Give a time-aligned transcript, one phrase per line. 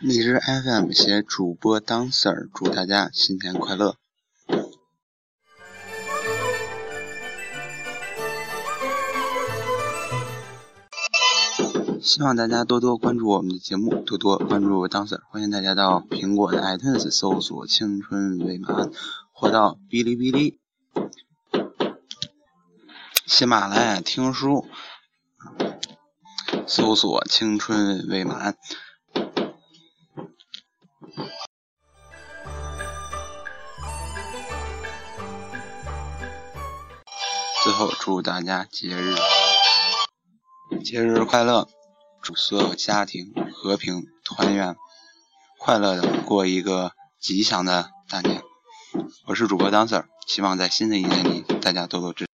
[0.00, 3.96] 荔枝 FM 携主播当 Sir 祝大家新年快乐！
[12.00, 15.20] 希望大家多多关注我们的节目，多多关注当 Sir。
[15.30, 18.92] 欢迎大家到苹果的 iTunes 搜索“青春未满”，
[19.34, 20.60] 或到哔哩哔哩、
[23.26, 24.64] 喜马拉雅听书
[26.68, 28.56] 搜索“青春未满”。
[37.78, 39.14] 后，祝大家节日
[40.84, 41.68] 节日快乐！
[42.20, 44.74] 祝所有家庭和平团圆，
[45.60, 48.42] 快乐的过一个吉祥的大年。
[49.26, 52.27] 我是主播当 Sir，希望在新的一年里，大家多多支持。